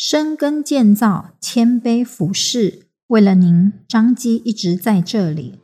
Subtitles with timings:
[0.00, 5.58] 深耕建造，谦卑服侍，为了您，张基一直在这里。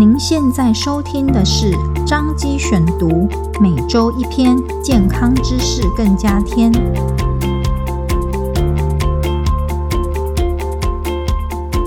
[0.00, 1.70] 您现在收听的是
[2.04, 3.28] 张基选读，
[3.60, 6.72] 每周一篇健康知识，更加添。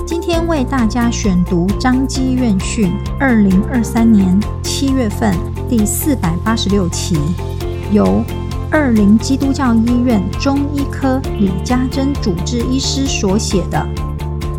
[0.06, 2.90] 今天为大家选读张基院讯
[3.20, 5.36] 二零二三年七月份
[5.68, 7.18] 第四百八十六期，
[7.92, 8.24] 由。
[8.70, 13.78] 二灵基督教医院中医科李家珍主治医师所写的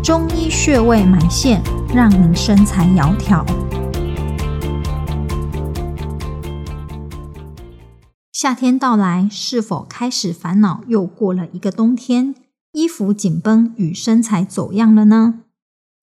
[0.02, 1.62] 中医穴位埋线，
[1.94, 3.44] 让您身材窈窕》。
[8.32, 12.34] 夏天到来，是否开始烦恼又过了一个冬天？
[12.72, 15.40] 衣服紧绷与身材走样了呢？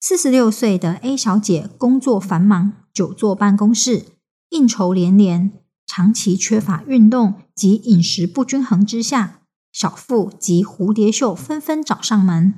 [0.00, 4.06] 四十六岁的 A 小姐工作繁忙，久坐办公室，
[4.50, 5.52] 应酬连连。
[5.96, 12.54] 长期缺乏运动及饮食不均衡之下，小腹及蝴蝶袖纷纷找上门。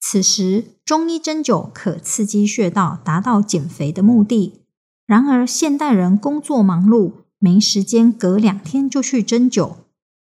[0.00, 4.62] 此时，中医针灸可刺激穴道，达到减肥的目的。
[5.04, 9.74] 然而，现代人工作忙碌，没时间隔两天就去针灸，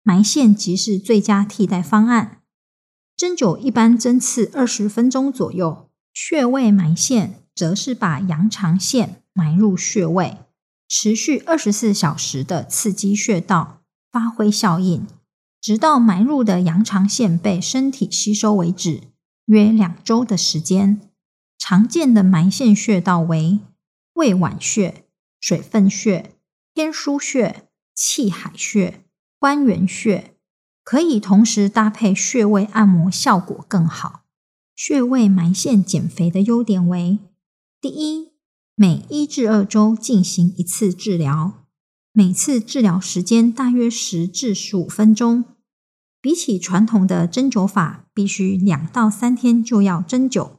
[0.02, 2.40] 埋线即是最佳替代方案。
[3.16, 10.38] 针灸一般针刺二十分钟左右，穴位埋线则是把羊肠线埋入穴位。
[10.94, 15.06] 持续二十四小时的刺激穴道，发挥效应，
[15.58, 19.04] 直到埋入的羊肠线被身体吸收为止，
[19.46, 21.00] 约两周的时间。
[21.58, 23.60] 常见的埋线穴道为
[24.12, 25.06] 胃脘穴、
[25.40, 26.34] 水分穴、
[26.74, 29.02] 天枢穴、气海穴、
[29.38, 30.34] 关元穴，
[30.84, 34.24] 可以同时搭配穴位按摩，效果更好。
[34.76, 37.18] 穴位埋线减肥的优点为：
[37.80, 38.31] 第一。
[38.74, 41.66] 每一至二周进行一次治疗，
[42.12, 45.44] 每次治疗时间大约十至十五分钟。
[46.22, 50.52] 比起传统的针灸法，必须两到三天就要针灸，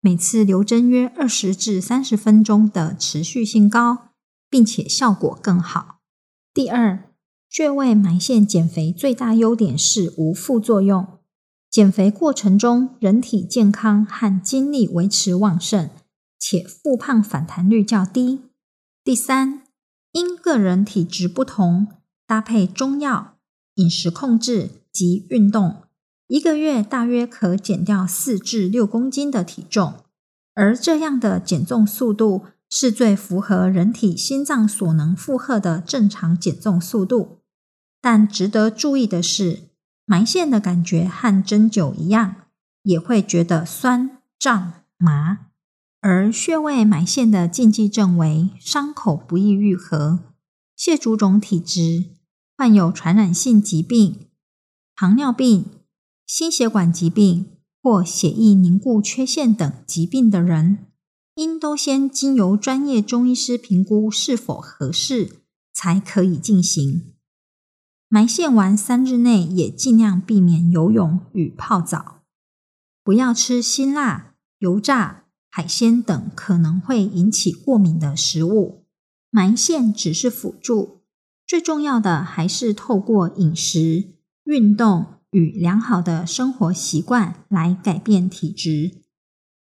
[0.00, 4.08] 每次留针约二十至三十分钟的持续性高，
[4.50, 6.00] 并且效果更好。
[6.52, 7.12] 第二，
[7.48, 11.06] 穴位埋线减肥最大优点是无副作用，
[11.70, 15.88] 减肥过程中人体健康和精力维持旺盛。
[16.42, 18.40] 且复胖反弹率较低。
[19.04, 19.62] 第三，
[20.10, 21.86] 因个人体质不同，
[22.26, 23.36] 搭配中药、
[23.76, 25.84] 饮食控制及运动，
[26.26, 29.94] 一个月大约可减掉四至六公斤的体重。
[30.54, 37.38] 而这样的减重速度是最符合人体心脏所能负荷的正常减重速度。
[38.00, 39.68] 但值得注意的是，
[40.04, 42.34] 埋线的感觉和针灸一样，
[42.82, 45.51] 也会觉得酸、胀、麻。
[46.02, 50.18] 而穴位埋线的禁忌症为伤口不易愈合、
[50.74, 52.16] 蟹足肿体质、
[52.56, 54.26] 患有传染性疾病、
[54.96, 55.64] 糖尿病、
[56.26, 57.46] 心血管疾病
[57.80, 60.86] 或血液凝固缺陷等疾病的人，
[61.36, 67.12] 应都先经由专业中医师评估是否合适，才可以进行。
[68.08, 72.22] 埋线完三日内，也尽量避免游泳与泡澡，
[73.04, 75.21] 不要吃辛辣、油炸。
[75.54, 78.86] 海鲜等可能会引起过敏的食物，
[79.28, 81.02] 埋线只是辅助，
[81.46, 84.14] 最重要的还是透过饮食、
[84.44, 89.02] 运动与良好的生活习惯来改变体质。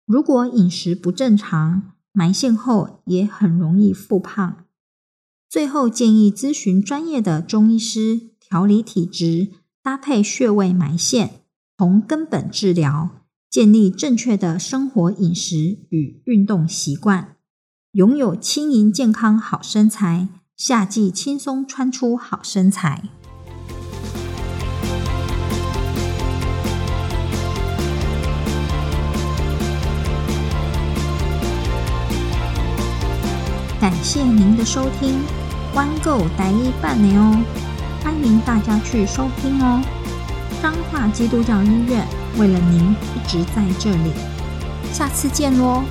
[0.07, 4.65] 如果饮食不正常，埋线后也很容易复胖。
[5.47, 9.51] 最后建议咨询专业的中医师调理体质，
[9.83, 11.41] 搭配穴位埋线，
[11.77, 13.24] 从根本治疗。
[13.55, 15.55] 建立正确的生活饮食
[15.87, 17.37] 与运动习惯，
[17.93, 20.27] 拥有轻盈健康好身材，
[20.57, 23.03] 夏季轻松穿出好身材。
[33.79, 35.21] 感谢您的收听，
[35.73, 37.41] 关购待一半呢哦，
[38.03, 39.81] 欢迎大家去收听哦。
[40.61, 42.05] 彰化基督教医院
[42.37, 44.11] 为了您一直在这里，
[44.91, 45.83] 下次见喽。